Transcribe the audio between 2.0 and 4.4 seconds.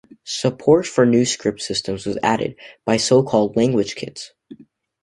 was added by so-called Language Kits.